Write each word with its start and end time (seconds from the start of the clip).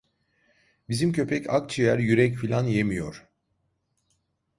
Bizim 0.89 1.11
köpek 1.13 1.49
akciğer, 1.49 1.97
yürek 1.97 2.37
filan 2.37 2.63
yemiyor. 2.63 3.27